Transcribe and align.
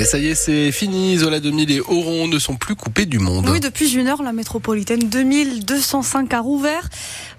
Et 0.00 0.04
ça 0.06 0.16
y 0.16 0.28
est, 0.28 0.34
c'est 0.34 0.72
fini. 0.72 1.18
Zola 1.18 1.40
2000 1.40 1.70
et 1.72 1.80
Oron 1.80 2.26
ne 2.26 2.38
sont 2.38 2.56
plus 2.56 2.74
coupés 2.74 3.04
du 3.04 3.18
monde. 3.18 3.46
Oui, 3.50 3.60
depuis 3.60 3.92
une 3.92 4.08
heure, 4.08 4.22
la 4.22 4.32
métropolitaine 4.32 5.10
2205 5.10 6.32
a 6.32 6.40
rouvert. 6.40 6.88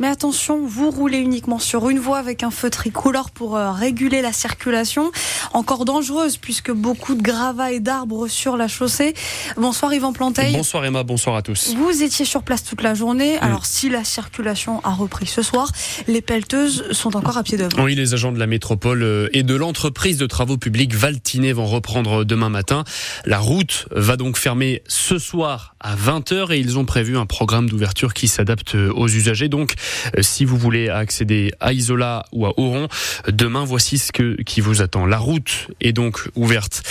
Mais 0.00 0.08
attention, 0.08 0.66
vous 0.66 0.90
roulez 0.90 1.18
uniquement 1.18 1.60
sur 1.60 1.88
une 1.88 2.00
voie 2.00 2.18
avec 2.18 2.42
un 2.42 2.50
feu 2.50 2.68
tricolore 2.68 3.30
pour 3.30 3.56
euh, 3.56 3.70
réguler 3.70 4.22
la 4.22 4.32
circulation. 4.32 5.12
Encore 5.52 5.84
dangereuse 5.84 6.36
puisque 6.36 6.72
beaucoup 6.72 7.14
de 7.14 7.22
gravats 7.22 7.70
et 7.70 7.78
d'arbres 7.78 8.26
sur 8.26 8.56
la 8.56 8.66
chaussée. 8.66 9.14
Bonsoir 9.56 9.94
Yvan 9.94 10.12
Planteil. 10.12 10.52
Bonsoir 10.52 10.84
Emma, 10.84 11.04
bonsoir 11.04 11.36
à 11.36 11.42
tous. 11.42 11.76
Vous 11.76 12.02
étiez 12.02 12.24
sur 12.24 12.42
place 12.42 12.64
toute 12.64 12.82
la 12.82 12.94
journée. 12.94 13.38
Alors 13.38 13.66
si 13.66 13.88
la 13.88 14.02
circulation 14.02 14.80
a 14.82 14.90
repris 14.90 15.26
ce 15.26 15.42
soir, 15.42 15.70
les 16.08 16.22
pelleteuses 16.22 16.90
sont 16.90 17.16
encore 17.16 17.38
à 17.38 17.44
pied 17.44 17.56
d'œuvre. 17.56 17.80
Oui, 17.84 17.94
les 17.94 18.14
agents 18.14 18.32
de 18.32 18.38
la 18.40 18.48
métropole 18.48 19.04
euh, 19.04 19.28
et 19.32 19.44
de 19.44 19.54
l'entreprise 19.54 20.16
de 20.18 20.26
travaux 20.26 20.58
publics 20.58 20.94
Valtinet 20.94 21.52
vont 21.52 21.66
reprendre 21.66 22.24
demain 22.24 22.47
matin. 22.50 22.84
La 23.24 23.38
route 23.38 23.86
va 23.90 24.16
donc 24.16 24.36
fermer 24.36 24.82
ce 24.86 25.18
soir 25.18 25.74
à 25.80 25.96
20h 25.96 26.52
et 26.52 26.58
ils 26.58 26.78
ont 26.78 26.84
prévu 26.84 27.16
un 27.16 27.26
programme 27.26 27.68
d'ouverture 27.68 28.14
qui 28.14 28.28
s'adapte 28.28 28.74
aux 28.74 29.08
usagers. 29.08 29.48
Donc 29.48 29.74
euh, 30.16 30.22
si 30.22 30.44
vous 30.44 30.56
voulez 30.56 30.88
accéder 30.88 31.52
à 31.60 31.72
Isola 31.72 32.24
ou 32.32 32.46
à 32.46 32.58
Oron, 32.58 32.88
demain 33.28 33.64
voici 33.64 33.98
ce 33.98 34.12
qui 34.12 34.60
vous 34.60 34.82
attend. 34.82 35.06
La 35.06 35.18
route 35.18 35.68
est 35.80 35.92
donc 35.92 36.28
ouverte 36.34 36.82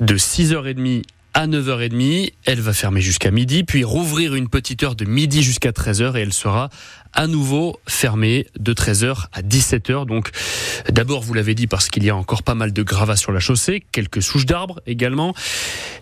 de 0.00 0.16
6h30 0.16 1.02
à 1.34 1.46
9h30. 1.46 2.32
Elle 2.44 2.60
va 2.60 2.72
fermer 2.72 3.00
jusqu'à 3.00 3.30
midi, 3.30 3.64
puis 3.64 3.84
rouvrir 3.84 4.34
une 4.34 4.48
petite 4.48 4.82
heure 4.82 4.94
de 4.94 5.04
midi 5.04 5.42
jusqu'à 5.42 5.70
13h 5.70 6.16
et 6.16 6.20
elle 6.20 6.32
sera 6.32 6.70
à 7.12 7.26
nouveau 7.26 7.78
fermée 7.86 8.46
de 8.58 8.72
13h 8.72 9.26
à 9.32 9.42
17h. 9.42 10.06
Donc 10.06 10.30
d'abord, 10.88 11.22
vous 11.22 11.34
l'avez 11.34 11.54
dit, 11.54 11.66
parce 11.66 11.88
qu'il 11.88 12.04
y 12.04 12.10
a 12.10 12.16
encore 12.16 12.42
pas 12.42 12.54
mal 12.54 12.72
de 12.72 12.82
gravats 12.82 13.16
sur 13.16 13.32
la 13.32 13.40
chaussée, 13.40 13.82
quelques 13.92 14.22
souches 14.22 14.46
d'arbres 14.46 14.80
également, 14.86 15.34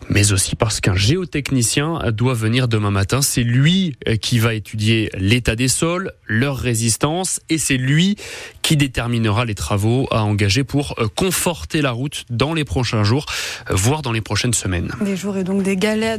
mais 0.09 0.33
aussi 0.33 0.57
parce 0.57 0.81
qu'un 0.81 0.95
géotechnicien 0.95 2.01
doit 2.13 2.35
venir 2.35 2.69
demain 2.69 2.91
matin. 2.91 3.23
C'est 3.23 3.43
lui 3.43 3.97
euh, 4.09 4.17
qui 4.17 4.39
va 4.39 4.55
étudier 4.55 5.11
l'état 5.17 5.57
des 5.57 5.69
sols, 5.69 6.13
leur 6.27 6.57
résistance, 6.57 7.41
et 7.49 7.59
c'est 7.59 7.77
lui 7.77 8.17
qui 8.63 8.77
déterminera 8.77 9.45
les 9.45 9.55
travaux 9.55 10.09
à 10.11 10.23
engager 10.23 10.65
pour 10.65 10.95
euh, 10.99 11.09
conforter 11.15 11.83
la 11.83 11.91
route 11.91 12.25
dans 12.31 12.55
les 12.55 12.65
prochains 12.65 13.05
jours, 13.05 13.27
euh, 13.71 13.75
voire 13.75 14.03
dans 14.03 14.13
les 14.13 14.21
prochaines 14.21 14.55
semaines. 14.55 14.93
Des 15.01 15.17
jours 15.17 15.37
et 15.37 15.45
donc 15.45 15.63
des 15.63 15.77
galères, 15.77 16.19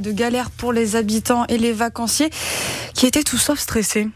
pour 0.52 0.74
les 0.74 0.96
habitants 0.96 1.46
et 1.48 1.58
les 1.58 1.74
vacanciers 1.74 2.30
qui 2.94 3.06
étaient 3.06 3.24
tout 3.24 3.38
sauf 3.38 3.60
stressés. 3.60 4.08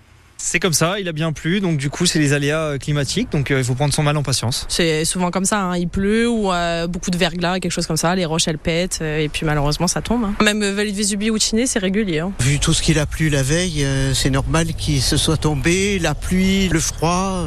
C'est 0.45 0.59
comme 0.59 0.73
ça, 0.73 0.99
il 0.99 1.07
a 1.07 1.13
bien 1.13 1.31
plu, 1.31 1.61
donc 1.61 1.77
du 1.77 1.89
coup 1.89 2.05
c'est 2.05 2.19
les 2.19 2.33
aléas 2.33 2.59
euh, 2.59 2.77
climatiques, 2.77 3.31
donc 3.31 3.49
euh, 3.49 3.59
il 3.59 3.63
faut 3.63 3.75
prendre 3.75 3.93
son 3.93 4.03
mal 4.03 4.17
en 4.17 4.23
patience. 4.23 4.65
C'est 4.67 5.05
souvent 5.05 5.31
comme 5.31 5.45
ça, 5.45 5.61
hein. 5.61 5.77
il 5.77 5.87
pleut 5.87 6.27
ou 6.27 6.51
euh, 6.51 6.85
beaucoup 6.85 7.11
de 7.11 7.17
verglas, 7.17 7.61
quelque 7.61 7.71
chose 7.71 7.87
comme 7.87 7.95
ça, 7.95 8.13
les 8.13 8.25
roches 8.25 8.49
elles 8.49 8.57
pètent 8.57 8.99
et 8.99 9.29
puis 9.29 9.45
malheureusement 9.45 9.87
ça 9.87 10.01
tombe. 10.01 10.25
Hein. 10.25 10.35
Même 10.43 10.61
Vallée 10.61 10.91
de 10.91 10.97
Vésubie 10.97 11.29
ou 11.29 11.39
Chiné 11.39 11.65
c'est 11.65 11.79
régulier. 11.79 12.19
Hein. 12.19 12.33
Vu 12.41 12.59
tout 12.59 12.73
ce 12.73 12.81
qu'il 12.81 12.99
a 12.99 13.05
plu 13.05 13.29
la 13.29 13.41
veille, 13.41 13.87
c'est 14.13 14.31
normal 14.31 14.73
qu'il 14.73 15.01
se 15.01 15.15
soit 15.15 15.37
tombé, 15.37 15.97
la 15.97 16.13
pluie, 16.13 16.67
le 16.67 16.81
froid. 16.81 17.41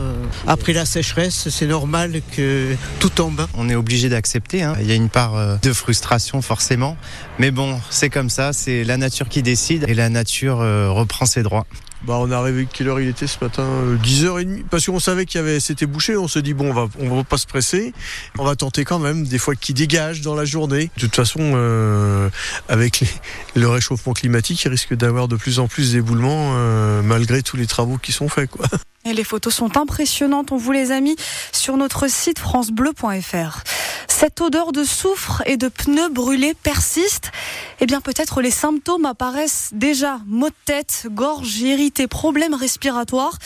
après 0.46 0.72
la 0.72 0.86
sécheresse, 0.86 1.50
c'est 1.50 1.66
normal 1.66 2.22
que 2.34 2.74
tout 2.98 3.10
tombe. 3.10 3.46
On 3.58 3.68
est 3.68 3.74
obligé 3.74 4.08
d'accepter, 4.08 4.62
hein. 4.62 4.74
il 4.80 4.86
y 4.86 4.92
a 4.92 4.94
une 4.94 5.10
part 5.10 5.58
de 5.60 5.72
frustration 5.74 6.40
forcément, 6.40 6.96
mais 7.38 7.50
bon 7.50 7.78
c'est 7.90 8.08
comme 8.08 8.30
ça, 8.30 8.54
c'est 8.54 8.84
la 8.84 8.96
nature 8.96 9.28
qui 9.28 9.42
décide 9.42 9.84
et 9.86 9.92
la 9.92 10.08
nature 10.08 10.60
reprend 10.60 11.26
ses 11.26 11.42
droits. 11.42 11.66
Bah, 12.04 12.14
on 12.18 12.30
est 12.30 12.34
arrivé, 12.34 12.68
quelle 12.72 12.88
heure 12.88 13.00
il 13.00 13.08
était 13.08 13.26
ce 13.26 13.38
matin 13.42 13.66
10h30, 14.02 14.64
parce 14.70 14.86
qu'on 14.86 15.00
savait 15.00 15.26
qu'il 15.26 15.40
y 15.40 15.42
avait, 15.42 15.60
c'était 15.60 15.86
bouché, 15.86 16.16
on 16.16 16.28
se 16.28 16.38
dit, 16.38 16.54
bon, 16.54 16.70
on 16.70 16.74
va, 16.74 16.88
on 17.00 17.16
va 17.16 17.24
pas 17.24 17.38
se 17.38 17.46
presser, 17.46 17.92
on 18.38 18.44
va 18.44 18.54
tenter 18.54 18.84
quand 18.84 18.98
même, 18.98 19.24
des 19.24 19.38
fois 19.38 19.54
qu'il 19.54 19.74
dégage 19.74 20.20
dans 20.20 20.34
la 20.34 20.44
journée. 20.44 20.90
De 20.96 21.00
toute 21.00 21.16
façon, 21.16 21.40
euh, 21.40 22.28
avec 22.68 23.04
le 23.54 23.68
réchauffement 23.68 24.12
climatique, 24.12 24.62
il 24.64 24.68
risque 24.68 24.94
d'avoir 24.94 25.28
de 25.28 25.36
plus 25.36 25.58
en 25.58 25.68
plus 25.68 25.92
d'éboulements, 25.92 26.52
euh, 26.56 27.02
malgré 27.02 27.42
tous 27.42 27.56
les 27.56 27.66
travaux 27.66 27.98
qui 27.98 28.12
sont 28.12 28.28
faits, 28.28 28.50
quoi. 28.50 28.66
Et 29.06 29.12
les 29.12 29.24
photos 29.24 29.54
sont 29.54 29.76
impressionnantes, 29.76 30.50
on 30.50 30.56
vous 30.56 30.72
les 30.72 30.90
a 30.90 31.00
mis 31.00 31.16
sur 31.52 31.76
notre 31.76 32.10
site 32.10 32.40
francebleu.fr. 32.40 33.62
Cette 34.18 34.40
odeur 34.40 34.72
de 34.72 34.82
soufre 34.82 35.42
et 35.44 35.58
de 35.58 35.68
pneus 35.68 36.08
brûlés 36.08 36.54
persiste. 36.54 37.32
Eh 37.80 37.86
bien, 37.86 38.00
peut-être 38.00 38.40
les 38.40 38.50
symptômes 38.50 39.04
apparaissent 39.04 39.68
déjà. 39.72 40.20
Maux 40.24 40.48
de 40.48 40.54
tête, 40.64 41.06
gorge 41.10 41.58
irritée, 41.58 42.06
problèmes 42.06 42.54
respiratoires. 42.54 43.36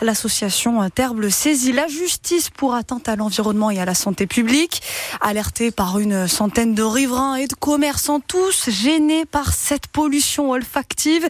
L'association 0.00 0.90
Terble 0.90 1.30
saisit 1.30 1.70
la 1.70 1.86
justice 1.86 2.50
pour 2.50 2.74
atteinte 2.74 3.08
à 3.08 3.14
l'environnement 3.14 3.70
et 3.70 3.78
à 3.78 3.84
la 3.84 3.94
santé 3.94 4.26
publique. 4.26 4.82
Alertée 5.20 5.70
par 5.70 6.00
une 6.00 6.26
centaine 6.26 6.74
de 6.74 6.82
riverains 6.82 7.36
et 7.36 7.46
de 7.46 7.54
commerçants, 7.54 8.18
tous 8.18 8.68
gênés 8.68 9.26
par 9.26 9.52
cette 9.52 9.86
pollution 9.86 10.50
olfactive, 10.50 11.28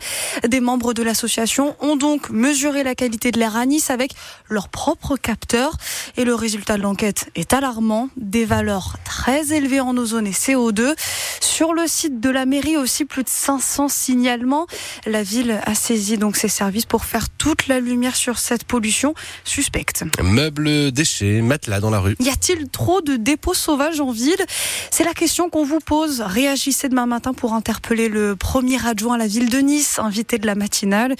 des 0.48 0.60
membres 0.60 0.94
de 0.94 1.02
l'association 1.02 1.76
ont 1.80 1.96
donc 1.96 2.30
mesuré 2.30 2.82
la 2.82 2.94
qualité 2.94 3.30
de 3.30 3.38
l'air 3.38 3.56
à 3.56 3.66
Nice 3.66 3.90
avec 3.90 4.12
leur 4.48 4.70
propre 4.70 5.18
capteur. 5.18 5.76
Et 6.18 6.24
le 6.24 6.34
résultat 6.34 6.76
de 6.76 6.82
l'enquête 6.82 7.30
est 7.34 7.52
alarmant. 7.52 8.08
Des 8.16 8.44
valeurs 8.44 8.96
très 9.04 9.52
élevé 9.52 9.80
en 9.80 9.96
ozone 9.96 10.26
et 10.26 10.32
CO2. 10.32 10.94
Sur 11.40 11.74
le 11.74 11.86
site 11.86 12.20
de 12.20 12.30
la 12.30 12.46
mairie 12.46 12.76
aussi, 12.76 13.04
plus 13.04 13.22
de 13.22 13.28
500 13.28 13.88
signalements. 13.88 14.66
La 15.06 15.22
ville 15.22 15.60
a 15.64 15.74
saisi 15.74 16.16
donc 16.16 16.36
ses 16.36 16.48
services 16.48 16.86
pour 16.86 17.04
faire 17.04 17.28
toute 17.28 17.66
la 17.66 17.80
lumière 17.80 18.16
sur 18.16 18.38
cette 18.38 18.64
pollution 18.64 19.14
suspecte. 19.44 20.04
Meubles, 20.22 20.90
déchets, 20.92 21.42
matelas 21.42 21.80
dans 21.80 21.90
la 21.90 21.98
rue. 21.98 22.16
Y 22.20 22.30
a-t-il 22.30 22.68
trop 22.68 23.00
de 23.00 23.16
dépôts 23.16 23.54
sauvages 23.54 24.00
en 24.00 24.10
ville? 24.10 24.44
C'est 24.90 25.04
la 25.04 25.14
question 25.14 25.50
qu'on 25.50 25.64
vous 25.64 25.80
pose. 25.80 26.20
Réagissez 26.20 26.88
demain 26.88 27.06
matin 27.06 27.34
pour 27.34 27.52
interpeller 27.54 28.08
le 28.08 28.36
premier 28.36 28.84
adjoint 28.86 29.16
à 29.16 29.18
la 29.18 29.26
ville 29.26 29.48
de 29.48 29.58
Nice, 29.58 29.98
invité 29.98 30.38
de 30.38 30.46
la 30.46 30.54
matinale. 30.54 31.14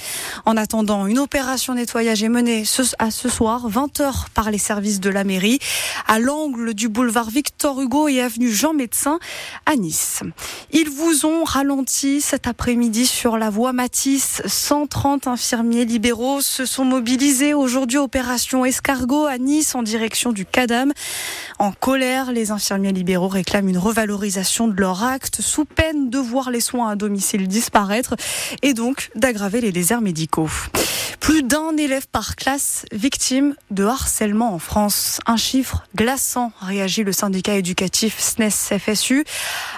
En 0.45 0.57
attendant, 0.57 1.07
une 1.07 1.19
opération 1.19 1.75
nettoyage 1.75 2.23
est 2.23 2.28
menée 2.28 2.65
à 2.99 3.11
ce 3.11 3.28
soir, 3.28 3.69
20h 3.71 4.27
par 4.34 4.51
les 4.51 4.59
services 4.59 4.86
de 4.87 5.11
la 5.11 5.25
mairie, 5.25 5.59
à 6.07 6.21
l'angle 6.21 6.73
du 6.73 6.89
boulevard 6.89 7.29
Victor 7.29 7.81
Hugo 7.81 8.07
et 8.09 8.21
avenue 8.21 8.53
Jean 8.53 8.73
Médecin 8.73 9.19
à 9.67 9.75
Nice. 9.75 10.21
Ils 10.73 10.89
vous 10.89 11.27
ont 11.27 11.43
ralenti 11.43 12.21
cet 12.21 12.47
après-midi 12.47 13.07
sur 13.07 13.37
la 13.37 13.51
voie 13.51 13.73
Matisse. 13.73 14.43
130 14.47 15.27
infirmiers 15.27 15.85
libéraux 15.85 16.41
se 16.41 16.65
sont 16.65 16.85
mobilisés 16.85 17.53
aujourd'hui 17.53 17.99
opération 17.99 18.65
escargot 18.65 19.27
à 19.27 19.39
Nice 19.39 19.75
en 19.75 19.83
direction 19.83 20.33
du 20.33 20.47
Cadam. 20.47 20.93
En 21.59 21.73
colère, 21.73 22.31
les 22.31 22.53
infirmiers 22.53 22.93
libéraux 22.93 23.29
réclament 23.29 23.69
une 23.69 23.79
revalorisation 23.79 24.69
de 24.69 24.81
leur 24.81 25.03
acte 25.03 25.41
sous 25.41 25.65
peine 25.65 26.11
de 26.11 26.19
voir 26.19 26.51
les 26.51 26.61
soins 26.61 26.91
à 26.91 26.95
domicile 26.95 27.49
disparaître 27.49 28.15
et 28.63 28.73
donc 28.73 29.11
d'aggraver 29.17 29.61
les 29.61 29.73
déserts 29.73 30.01
médicaux. 30.01 30.49
Plus 31.27 31.43
d'un 31.43 31.77
élève 31.77 32.07
par 32.07 32.37
classe 32.37 32.85
victime 32.93 33.57
de 33.73 33.83
harcèlement 33.83 34.55
en 34.55 34.61
France. 34.61 35.19
Un 35.27 35.37
chiffre 35.37 35.85
glaçant, 35.97 36.53
réagit 36.61 37.03
le 37.03 37.11
syndicat 37.11 37.57
éducatif 37.57 38.21
SNES-FSU. 38.21 39.25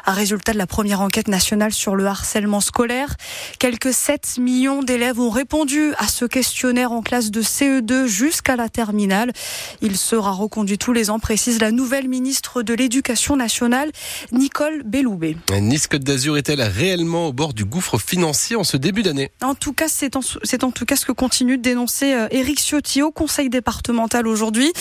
Résultat 0.04 0.52
de 0.52 0.58
la 0.58 0.66
première 0.66 1.00
enquête 1.00 1.26
nationale 1.26 1.72
sur 1.72 1.96
le 1.96 2.04
harcèlement 2.04 2.60
scolaire. 2.60 3.16
Quelques 3.58 3.94
7 3.94 4.36
millions 4.38 4.82
d'élèves 4.82 5.18
ont 5.18 5.30
répondu 5.30 5.94
à 5.96 6.06
ce 6.06 6.26
questionnaire 6.26 6.92
en 6.92 7.00
classe 7.00 7.30
de 7.30 7.40
CE2 7.40 8.04
jusqu'à 8.04 8.56
la 8.56 8.68
terminale. 8.68 9.32
Il 9.80 9.96
sera 9.96 10.32
reconduit 10.32 10.76
tous 10.76 10.92
les 10.92 11.08
ans, 11.08 11.18
précise 11.18 11.62
la 11.62 11.70
nouvelle 11.70 12.08
ministre 12.08 12.60
de 12.60 12.74
l'Éducation 12.74 13.36
nationale, 13.36 13.90
Nicole 14.32 14.82
Belloubet. 14.84 15.38
Nice 15.50 15.86
Côte 15.86 16.04
d'Azur 16.04 16.36
est-elle 16.36 16.60
réellement 16.60 17.28
au 17.28 17.32
bord 17.32 17.54
du 17.54 17.64
gouffre 17.64 17.96
financier 17.98 18.54
en 18.54 18.64
ce 18.64 18.76
début 18.76 19.02
d'année? 19.02 19.30
En 19.40 19.54
tout 19.54 19.72
cas, 19.72 19.88
c'est 19.88 20.14
en, 20.14 20.20
en, 20.20 20.70
tout 20.72 20.84
cas 20.84 20.96
ce 20.96 21.06
que 21.06 21.12
continue 21.12 21.37
de 21.44 21.56
dénoncer 21.56 22.14
euh, 22.14 22.28
Éric 22.30 22.58
Ciotti 22.58 23.02
au 23.02 23.10
conseil 23.10 23.48
départemental 23.48 24.26
aujourd'hui. 24.26 24.72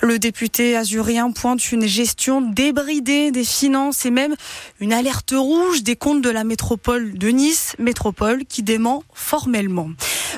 Le 0.00 0.18
député 0.18 0.76
azurien 0.76 1.30
pointe 1.30 1.72
une 1.72 1.86
gestion 1.86 2.40
débridée 2.40 3.30
des 3.30 3.44
finances 3.44 4.04
et 4.04 4.10
même 4.10 4.34
une 4.80 4.92
alerte 4.92 5.32
rouge 5.36 5.82
des 5.82 5.96
comptes 5.96 6.22
de 6.22 6.30
la 6.30 6.44
métropole 6.44 7.16
de 7.16 7.28
Nice, 7.28 7.74
métropole 7.78 8.44
qui 8.44 8.62
dément 8.62 9.02
formellement. 9.14 9.90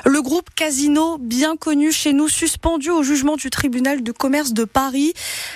Le 0.05 0.21
groupe 0.21 0.49
Casino, 0.55 1.17
bien 1.17 1.57
connu 1.57 1.91
chez 1.91 2.13
nous, 2.13 2.29
suspendu 2.29 2.91
au 2.91 3.03
jugement 3.03 3.35
du 3.35 3.49
tribunal 3.49 4.03
de 4.03 4.11
commerce 4.11 4.53
de 4.53 4.63
Paris. 4.63 5.13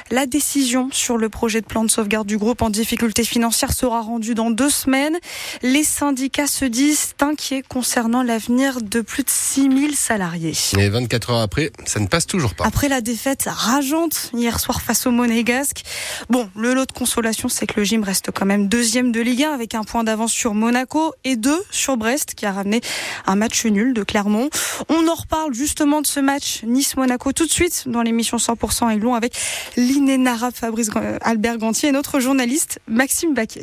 La 0.10 0.26
décision 0.26 0.90
sur 0.92 1.18
le 1.18 1.30
projet 1.30 1.62
de 1.62 1.66
plan 1.66 1.84
de 1.84 1.92
sauvegarde 1.92 2.28
du 2.28 2.38
groupe 2.38 2.62
en 2.62 2.70
difficulté 2.70 3.24
financière 3.24 3.72
sera 3.72 4.02
rendue 4.02 4.34
dans 4.34 4.50
deux 4.50 4.70
semaines. 4.70 5.18
Les 5.62 5.84
syndicats 5.84 6.48
se 6.48 6.66
disent 6.66 7.14
inquiets 7.22 7.62
concernant 7.62 8.24
l'avenir 8.24 8.82
de 8.82 9.02
plus 9.02 9.24
de 9.24 9.30
6000 9.30 9.96
salariés. 10.02 10.54
Et 10.78 10.90
24 10.90 11.30
heures 11.30 11.42
après, 11.42 11.72
ça 11.86 12.00
ne 12.00 12.08
passe 12.08 12.26
toujours 12.26 12.56
pas. 12.56 12.66
Après 12.66 12.90
la 12.90 13.02
défaite 13.02 13.48
rageante 13.48 14.32
hier 14.34 14.60
soir 14.60 14.82
face 14.82 15.06
au 15.06 15.12
Monégasque, 15.12 15.84
bon, 16.30 16.50
le 16.56 16.74
lot 16.74 16.86
de 16.86 16.92
consolation, 16.92 17.50
c'est 17.50 17.68
que 17.68 17.80
le 17.80 17.84
gym 17.84 18.04
reste 18.04 18.32
quand 18.32 18.46
même 18.46 18.68
deuxième 18.68 19.12
de 19.12 19.22
Ligue 19.22 19.44
1 19.44 19.54
avec 19.54 19.76
un 19.76 19.84
point 19.84 20.04
d'avance 20.04 20.32
sur 20.32 20.54
Monaco 20.54 21.14
et 21.24 21.36
deux 21.36 21.62
sur 21.70 21.98
Brest 21.98 22.34
qui 22.36 22.46
a 22.46 22.52
ramené 22.52 22.82
un 23.28 23.36
match 23.36 23.66
nul 23.66 23.94
de 23.94 24.04
Clermont. 24.04 24.50
On 24.90 25.08
en 25.08 25.16
reparle 25.16 25.54
justement 25.54 26.02
de 26.02 26.08
ce 26.08 26.20
match 26.20 26.64
Nice-Monaco 26.64 27.32
tout 27.32 27.46
de 27.46 27.52
suite 27.52 27.84
dans 27.86 28.02
l'émission 28.02 28.38
100% 28.38 28.92
Aiglon 28.92 29.14
avec 29.14 29.38
l'inénarrable 29.78 30.56
Fabrice 30.56 30.90
Albert 31.22 31.58
Gantier 31.58 31.90
et 31.90 31.92
notre 31.92 32.20
journaliste 32.20 32.80
Maxime 32.88 33.34
Baquet. 33.34 33.62